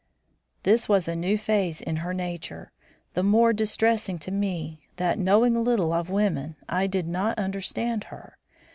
This 0.63 0.89
was 0.89 1.07
a 1.07 1.15
new 1.15 1.37
phase 1.37 1.79
in 1.79 1.97
her 1.97 2.11
nature, 2.11 2.71
the 3.13 3.21
more 3.21 3.53
distressing 3.53 4.17
to 4.17 4.31
me, 4.31 4.81
that, 4.95 5.19
knowing 5.19 5.63
little 5.63 5.93
of 5.93 6.09
women, 6.09 6.55
I 6.67 6.87
did 6.87 7.07
not 7.07 7.37
understand 7.37 8.05
her. 8.05 8.35